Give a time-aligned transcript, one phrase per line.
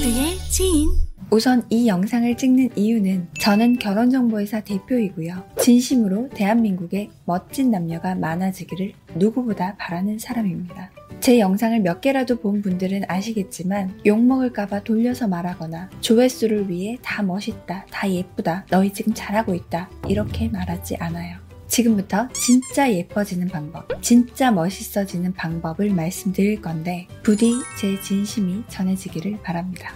[0.00, 0.88] 모두의 지인.
[1.30, 5.44] 우선 이 영상을 찍는 이유는 저는 결혼정보회사 대표이고요.
[5.60, 10.90] 진심으로 대한민국에 멋진 남녀가 많아지기를 누구보다 바라는 사람입니다.
[11.20, 18.10] 제 영상을 몇 개라도 본 분들은 아시겠지만 욕먹을까봐 돌려서 말하거나 조회수를 위해 다 멋있다, 다
[18.10, 21.49] 예쁘다, 너희 지금 잘하고 있다 이렇게 말하지 않아요.
[21.70, 29.94] 지금부터 진짜 예뻐지는 방법, 진짜 멋있어지는 방법을 말씀드릴 건데 부디 제 진심이 전해지기를 바랍니다.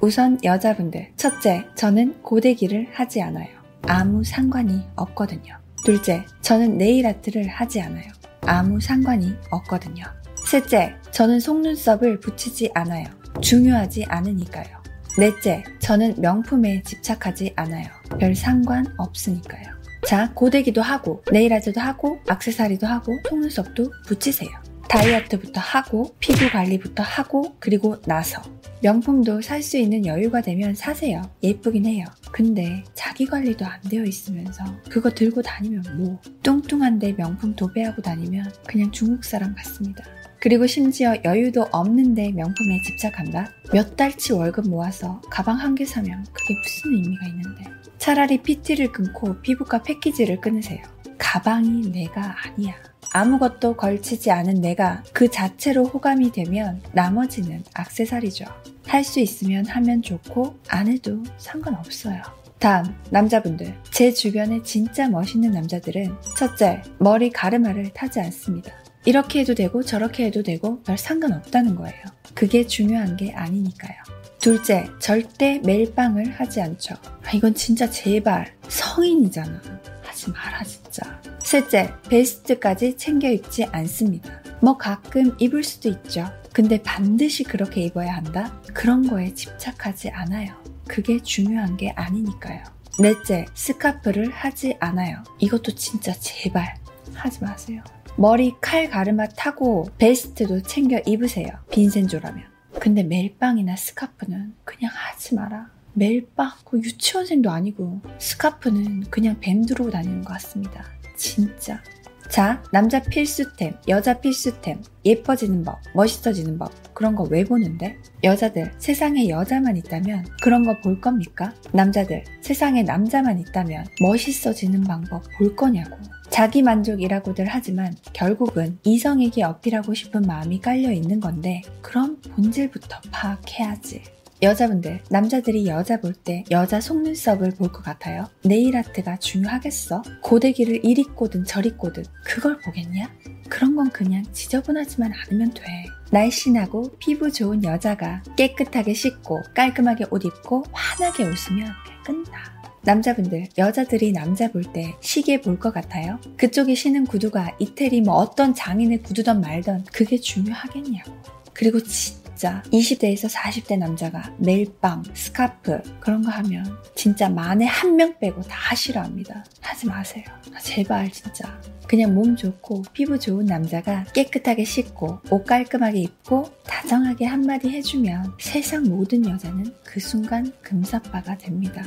[0.00, 1.12] 우선 여자분들.
[1.16, 3.48] 첫째, 저는 고데기를 하지 않아요.
[3.82, 5.56] 아무 상관이 없거든요.
[5.84, 8.10] 둘째, 저는 네일 아트를 하지 않아요.
[8.42, 10.04] 아무 상관이 없거든요.
[10.44, 13.06] 셋째, 저는 속눈썹을 붙이지 않아요.
[13.40, 14.82] 중요하지 않으니까요.
[15.18, 17.86] 넷째, 저는 명품에 집착하지 않아요.
[18.18, 19.75] 별 상관 없으니까요.
[20.06, 24.50] 자, 고데기도 하고, 네일 아트도 하고, 악세사리도 하고, 속눈썹도 붙이세요.
[24.88, 28.40] 다이어트부터 하고, 피부 관리부터 하고, 그리고 나서.
[28.82, 31.22] 명품도 살 수 있는 여유가 되면 사세요.
[31.42, 32.04] 예쁘긴 해요.
[32.30, 38.92] 근데 자기 관리도 안 되어 있으면서 그거 들고 다니면 뭐 뚱뚱한데 명품 도배하고 다니면 그냥
[38.92, 40.04] 중국 사람 같습니다.
[40.40, 43.48] 그리고 심지어 여유도 없는데 명품에 집착한다?
[43.72, 47.64] 몇 달치 월급 모아서 가방 한 개 사면 그게 무슨 의미가 있는데.
[47.98, 50.82] 차라리 PT를 끊고 피부과 패키지를 끊으세요.
[51.18, 52.74] 가방이 내가 아니야.
[53.12, 58.44] 아무것도 걸치지 않은 내가 그 자체로 호감이 되면 나머지는 악세사리죠.
[58.86, 62.22] 할 수 있으면 하면 좋고 안 해도 상관없어요.
[62.58, 63.74] 다음, 남자분들.
[63.90, 68.72] 제 주변에 진짜 멋있는 남자들은 첫째, 머리 가르마를 타지 않습니다.
[69.06, 72.02] 이렇게 해도 되고 저렇게 해도 되고 별 상관없다는 거예요.
[72.34, 73.94] 그게 중요한 게 아니니까요.
[74.40, 76.94] 둘째, 절대 멜빵을 하지 않죠.
[77.24, 79.62] 아, 이건 진짜 제발 성인이잖아.
[80.02, 81.20] 하지 마라 진짜.
[81.42, 84.42] 셋째, 베스트까지 챙겨 입지 않습니다.
[84.60, 86.28] 뭐 가끔 입을 수도 있죠.
[86.52, 88.60] 근데 반드시 그렇게 입어야 한다?
[88.74, 90.54] 그런 거에 집착하지 않아요.
[90.88, 92.62] 그게 중요한 게 아니니까요.
[92.98, 95.22] 넷째, 스카프를 하지 않아요.
[95.38, 96.74] 이것도 진짜 제발
[97.14, 97.82] 하지 마세요.
[98.18, 101.48] 머리 칼 가르마 타고 베스트도 챙겨 입으세요.
[101.70, 102.44] 빈센조라면.
[102.80, 105.70] 근데 멜빵이나 스카프는 그냥 하지 마라.
[105.94, 110.84] 멜빵, 그 유치원생도 아니고 스카프는 그냥 뱀 들고 다니는 것 같습니다.
[111.16, 111.82] 진짜.
[112.30, 117.98] 자, 남자 필수템, 여자 필수템, 예뻐지는 법, 멋있어지는 법, 그런 거 왜 보는데?
[118.24, 121.54] 여자들, 세상에 여자만 있다면 그런 거 볼 겁니까?
[121.72, 125.96] 남자들, 세상에 남자만 있다면 멋있어지는 방법 볼 거냐고.
[126.36, 134.02] 자기 만족이라고들 하지만 결국은 이성에게 어필하고 싶은 마음이 깔려 있는 건데, 그럼 본질부터 파악해야지.
[134.42, 138.28] 여자분들, 남자들이 여자 볼 때 여자 속눈썹을 볼 것 같아요?
[138.44, 140.02] 네일 아트가 중요하겠어?
[140.20, 143.08] 고데기를 이리 꼬든 저리 꼬든 그걸 보겠냐?
[143.48, 145.62] 그런 건 그냥 지저분하지만 않으면 돼.
[146.10, 151.72] 날씬하고 피부 좋은 여자가 깨끗하게 씻고 깔끔하게 옷 입고 환하게 웃으면
[152.04, 152.55] 끝나.
[152.86, 156.18] 남자분들, 여자들이 남자 볼 때 시계 볼 것 같아요?
[156.36, 161.12] 그쪽에 신은 구두가 이태리 뭐 어떤 장인의 구두던 말던 그게 중요하겠냐고.
[161.52, 168.18] 그리고 진짜 진짜 20대에서 40대 남자가 멜빵, 스카프 그런 거 하면 진짜 만에 한 명
[168.18, 169.42] 빼고 다 싫어합니다.
[169.62, 170.22] 하지 마세요.
[170.54, 171.58] 아, 제발 진짜.
[171.88, 178.82] 그냥 몸 좋고 피부 좋은 남자가 깨끗하게 씻고 옷 깔끔하게 입고 다정하게 한마디 해주면 세상
[178.82, 181.82] 모든 여자는 그 순간 금사빠가 됩니다.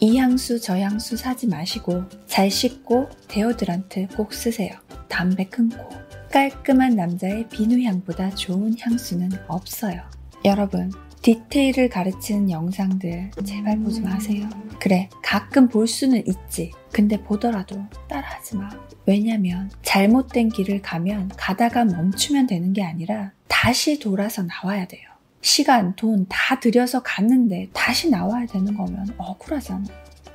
[0.00, 4.72] 이 향수 저 향수 사지 마시고 잘 씻고 데오드란트 꼭 쓰세요.
[5.08, 6.01] 담배 끊고
[6.32, 10.00] 깔끔한 남자의 비누향보다 좋은 향수는 없어요.
[10.46, 14.48] 여러분, 디테일을 가르치는 영상들 제발 보지 마세요.
[14.80, 16.72] 그래, 가끔 볼 수는 있지.
[16.90, 18.70] 근데 보더라도 따라하지 마.
[19.04, 25.02] 왜냐면 잘못된 길을 가면 가다가 멈추면 되는 게 아니라 다시 돌아서 나와야 돼요.
[25.42, 29.84] 시간, 돈 다 들여서 갔는데 다시 나와야 되는 거면 억울하잖아.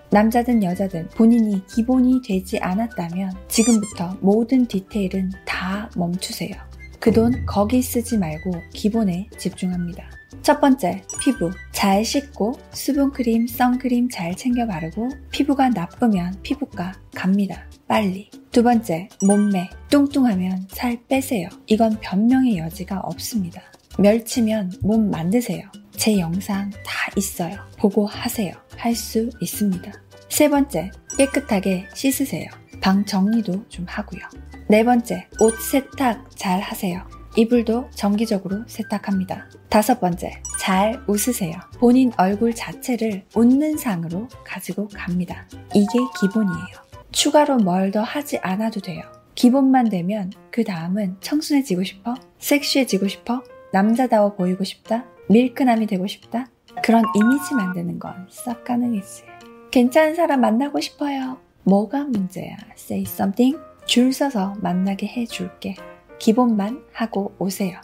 [0.10, 6.56] 남자든 여자든 본인이 기본이 되지 않았다면 지금부터 모든 디테일은 다 멈추세요.
[7.00, 10.10] 그 돈 거기 쓰지 말고 기본에 집중합니다.
[10.42, 11.52] 첫 번째, 피부.
[11.72, 17.64] 잘 씻고 수분크림, 선크림 잘 챙겨 바르고 피부가 나쁘면 피부과 갑니다.
[17.88, 18.30] 빨리.
[18.52, 19.70] 두 번째, 몸매.
[19.90, 21.50] 뚱뚱하면 살 빼세요.
[21.68, 23.62] 이건 변명의 여지가 없습니다.
[24.00, 25.64] 멸치면 몸 만드세요.
[25.98, 27.58] 제 영상 다 있어요.
[27.78, 28.54] 보고 하세요.
[28.78, 29.92] 할 수 있습니다.
[30.30, 32.50] 세 번째, 깨끗하게 씻으세요.
[32.82, 34.22] 방 정리도 좀 하고요.
[34.70, 37.02] 네 번째, 옷 세탁 잘 하세요.
[37.36, 39.50] 이불도 정기적으로 세탁합니다.
[39.70, 41.54] 다섯 번째, 잘 웃으세요.
[41.80, 45.48] 본인 얼굴 자체를 웃는 상으로 가지고 갑니다.
[45.74, 46.68] 이게 기본이에요.
[47.12, 49.02] 추가로 뭘 더 하지 않아도 돼요.
[49.36, 52.16] 기본만 되면 그 다음은 청순해지고 싶어?
[52.40, 53.44] 섹시해지고 싶어?
[53.72, 55.06] 남자다워 보이고 싶다?
[55.30, 56.48] 밀크남이 되고 싶다?
[56.84, 59.30] 그런 이미지 만드는 건썩 가능했어요.
[59.72, 61.38] 괜찮은 사람 만나고 싶어요.
[61.64, 62.56] 뭐가 문제야?
[62.74, 63.58] Say something.
[63.86, 65.76] 줄 서서 만나게 해줄게.
[66.20, 67.80] 기본만 하고 오세요.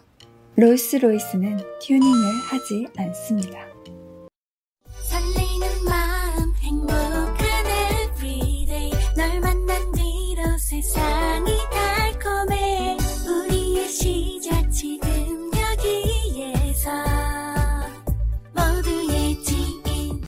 [0.55, 3.72] 롤스로이스는 튜닝을 하지 않습니다.